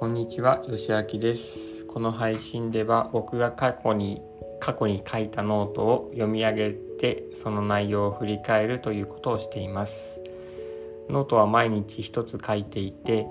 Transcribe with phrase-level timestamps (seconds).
[0.00, 1.84] こんにちは、よしあきです。
[1.84, 4.22] この配信では僕が過去に
[4.58, 10.18] 過去に書いたノートを読み上げてその内容を振り返るということをしています。
[11.10, 13.26] ノートは毎日一つ書いていて、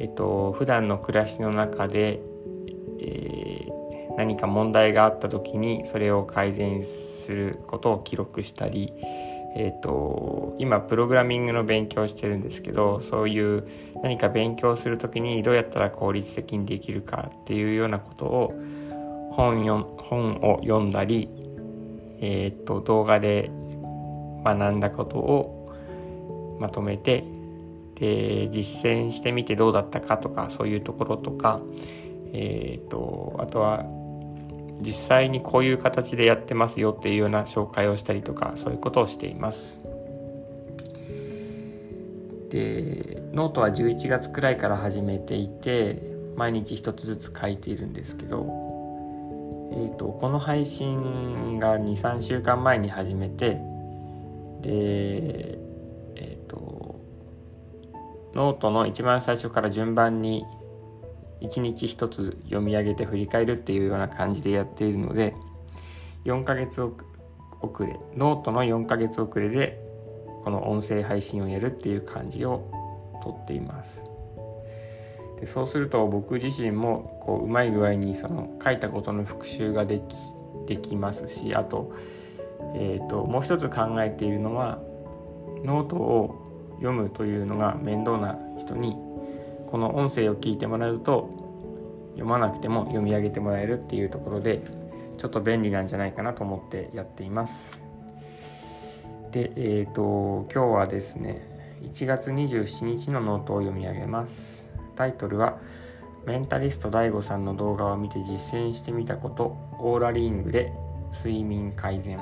[0.00, 2.20] えっと普段の暮らしの中で、
[3.00, 3.82] えー
[4.18, 8.92] 何か問題があった時にそれを改善することを記録したり、
[9.54, 13.66] えー、と今プログラミングの勉強してるんですけどそういう
[14.02, 18.54] 何か勉強する時にどうやったら効率的にできるかっていうようなことを
[19.32, 21.28] 本よ本を読んだり、
[22.20, 23.50] えー、と動画で
[24.44, 27.24] 学んだことをまとめて
[27.96, 31.60] で実践してみてどうだったかとかそういうところとか、
[32.32, 33.84] えー、とあとは
[34.82, 39.80] 実際にこういう形でやってますよっていうような紹介をしたりとかそういうことをしています。
[42.50, 46.02] でノートは11月くらいから始めていて
[46.36, 48.46] 毎日一つずつ書いているんですけど、
[49.72, 53.58] えーと、この配信が23週間前に始めて
[54.60, 55.58] で
[56.16, 57.00] えっ、ー、と
[58.34, 60.44] ノートの一番最初から順番に
[61.42, 65.34] 1日1つ読み上げて振り返るっていうような感じでやっているので
[66.24, 66.94] 4ヶ月遅
[67.80, 69.80] れノートの4ヶ月遅れで
[70.44, 72.70] この音声配信をやるっていう感じを
[73.22, 74.04] とっています。
[75.40, 80.16] でそうすると僕自身もこううまい具合にその書いたことの復習ができ
[80.66, 81.92] できますしあと,、
[82.74, 84.78] えーともう一つ考えているのは
[85.64, 88.96] ノートを読むというのが面倒な人に
[89.72, 91.30] この音声を聞いてもらうと
[92.10, 94.62] 読まなくても読み上げてもらえるっていうところで
[95.16, 97.82] ちょっと便利なんじゃないかなと思ってやっています。
[99.30, 104.66] でえっ、ー、と今日はですね1月27日のノートを読み上げます。
[104.94, 105.58] タイトルは
[106.26, 110.70] メンタリスト DAIGO さんの動画を見て実践してみたことオーラリングで
[111.14, 112.20] 睡眠改善。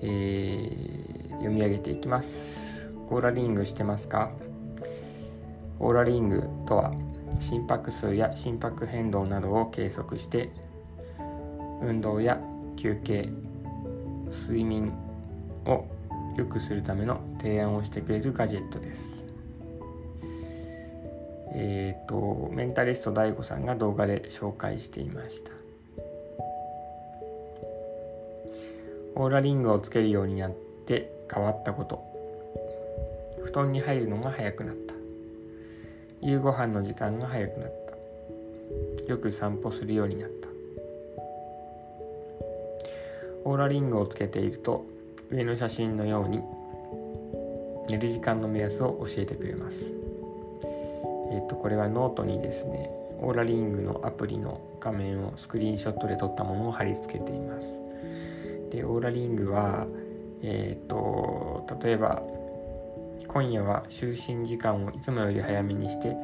[0.00, 2.71] えー、読み上げていきます。
[3.12, 4.30] オーラリングしてますか？
[5.78, 6.94] オーラリングとは
[7.38, 10.50] 心拍数や心拍変動などを計測して
[11.82, 12.40] 運動や
[12.76, 13.28] 休憩
[14.30, 14.94] 睡眠
[15.66, 15.84] を
[16.36, 19.26] 良くするための提案をしてくれるガジェットです。
[21.54, 25.50] えっ、ー、とメンタリスト DAIGO さんが動画で紹介していました。
[29.16, 30.52] オーラリングをつけるようになっ
[30.86, 32.10] て変わったこと。
[33.52, 34.94] 布団に入るのが早くなった。
[36.22, 37.72] 夕ご飯の時間が早くなっ
[39.06, 39.10] た。
[39.10, 40.48] よく散歩するようになった。
[43.44, 44.86] オーラリングをつけていると
[45.30, 46.40] 上の写真のように
[47.90, 49.92] 寝る時間の目安を教えてくれます。
[51.30, 52.88] えっ、とこれはノートにですね
[53.20, 57.78] オーラリングのアプリの画面をスクリーンショットで撮ったものを貼り付けています。
[58.70, 59.86] でオーラリングは
[60.40, 62.22] えっ、と例えば
[63.32, 66.14] 今夜は就寝時間をいつもより早めにして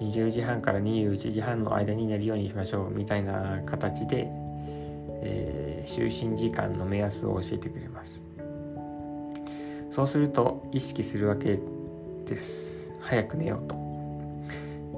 [0.00, 4.26] 20時半から21時半の間に寝るようにしましょうみたいな形で、
[5.22, 8.22] えー、就寝時間の目安を教えてくれます。
[9.90, 11.58] そうすると意識するわけ
[12.24, 12.90] です。
[13.00, 13.74] 早く寝ようと。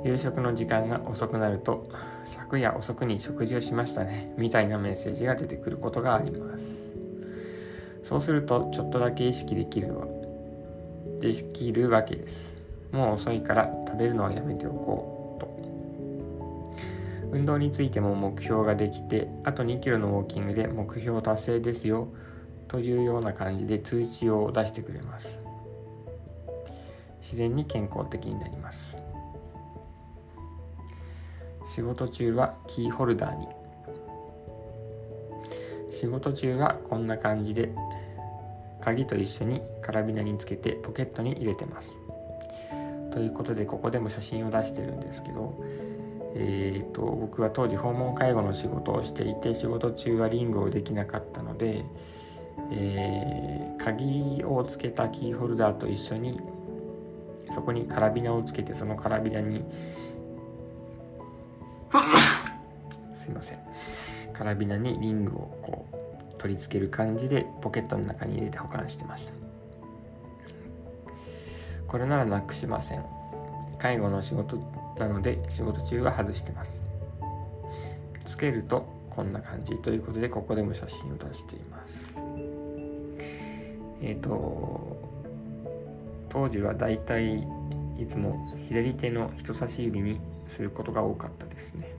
[0.04, 1.88] 夕食の時間が遅くなると
[2.24, 6.92] 昨夜遅くに食事をしましたねみたいなメッセージが出てくることがあります。
[8.04, 10.21] そうするとちょっとだけ意識できるのは
[11.22, 12.58] できるわけです。
[12.90, 15.46] もう遅いから食べるのはやめておこうと。
[17.30, 22.08] 運動についても目標ができてあと2キロのウォーキングで目標達成ですよ。
[22.66, 25.38] というような感じで通知を出してくれます。
[27.20, 28.96] 自然に健康的になります。
[31.64, 33.46] 仕事中はキーホルダーに。
[35.88, 37.72] 仕事中はこんな感じで
[38.82, 41.92] 鍵と一緒にカラビナにつけてポケットに入れてます。
[43.12, 45.62] ということでここでも写真を出してるんですけど
[46.34, 51.84] えーと、僕は当時訪問介護の仕事をしていて仕事中はリングをできなかったので、
[52.70, 56.40] えー、鍵をつけたキーホルダーと一緒に
[57.50, 59.62] そこにカラビナをつけてそのカラビナに
[63.14, 63.58] すいません。
[64.32, 65.96] カラビナにリングをこう
[66.42, 69.32] 取り付ける感じでポケットの中に入れて保管してました。
[71.86, 73.04] これならなくしません。
[73.78, 74.56] 介護の仕事
[74.98, 76.82] なので仕事中は外してます。
[78.26, 82.18] つけるとこんな感じということでここでも写真を出しています。
[84.02, 84.98] えっ、ー、と
[86.28, 87.46] 当時はだいたい
[88.00, 90.18] いつも左手の人差し指に
[90.48, 91.94] することが多かったですね。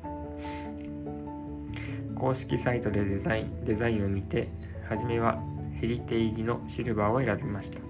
[2.23, 4.47] 公式サイトでデザインデザインを見て
[4.87, 5.43] 初めは
[5.81, 7.81] ヘリテージのシルバーを選びました。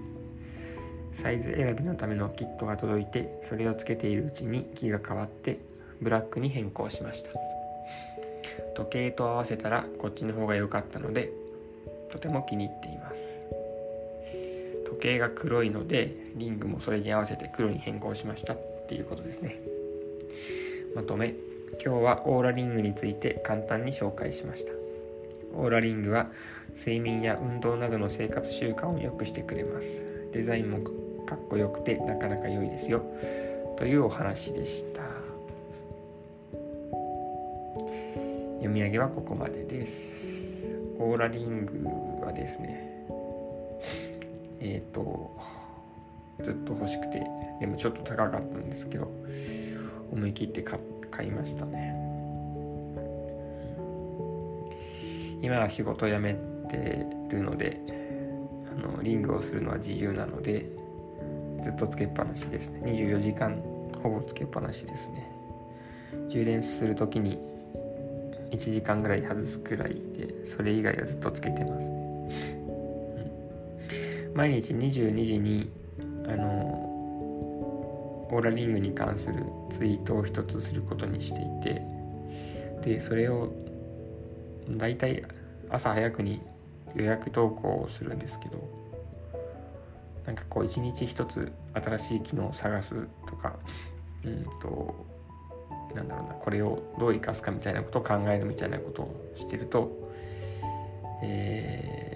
[1.12, 5.60] サイズ選びのためのキットが届いてそれをつけているうちに気が変わって
[6.00, 7.30] ブラックに変更しました。
[8.74, 11.30] 時計と合わせたらこっちの方が良かったので
[12.10, 13.40] とても気に入っています。
[14.84, 19.60] 時計が黒いのでリングもそれに合わせて黒に変更しましたっていうことですね。
[20.96, 21.53] まとめ。
[21.82, 24.72] 今日はオーラリングについて簡単に紹介しました。
[25.54, 26.28] オーラリングは
[26.76, 30.02] 睡眠や運動などの生活習慣を良くしてくれます。
[30.32, 30.78] デザインも
[31.26, 33.02] かっこよくてなかなか良いですよ。
[33.76, 35.02] というお話でした。
[38.56, 40.44] 読み上げはここまでです。
[40.98, 43.06] オーラリングはですね
[44.60, 45.34] えっ、ー、と
[46.42, 47.22] ずっと欲しくて
[47.60, 49.10] でもちょっと高かったんですけど
[50.10, 51.94] 思い切って買って買いましたね。
[55.40, 56.34] 今は仕事辞め
[56.68, 57.80] てるので
[58.76, 60.66] あのリングをするのは自由なので
[61.62, 62.80] ずっとつけっぱなしですね。
[62.90, 63.62] 24時間
[64.02, 65.30] ほぼつけっぱなしですね。
[66.28, 67.38] 充電する時に
[68.50, 71.94] 1時間ぐらい外すくらいでそれ以外はずっとつけてますね。
[74.34, 75.70] 毎日22時に
[76.26, 76.93] あの
[78.34, 81.82] オーラリングに関するツイートを一つすることにしていて
[82.82, 83.52] でそれを
[84.68, 85.22] だいたい
[85.70, 86.40] 朝早くに
[86.96, 88.58] 予約投稿をするんですけど
[90.26, 93.54] なんかこう一日一つ新しい機能を探すとか
[94.24, 94.94] うんと
[95.94, 100.10] なんだろうなこれをどう生かすかみたいなことを考えるみたいなことをしてると
[101.22, 102.14] えー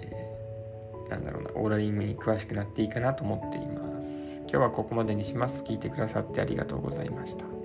[1.09, 3.78] なんだろうなオーラリングに詳しくなっていいかなと思っています。
[4.51, 5.63] 今日はここまでにします。
[5.63, 7.58] 聞いてくださってありがとうございました。